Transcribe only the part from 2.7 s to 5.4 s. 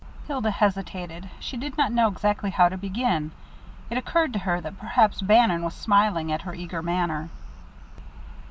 begin. It occurred to her that perhaps